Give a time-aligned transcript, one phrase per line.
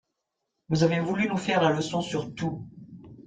[0.69, 2.67] Vous avez voulu nous faire la leçon sur tout.